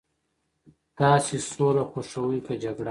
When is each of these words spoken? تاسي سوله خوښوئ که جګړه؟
تاسي 0.97 1.37
سوله 1.51 1.83
خوښوئ 1.91 2.39
که 2.45 2.53
جګړه؟ 2.63 2.79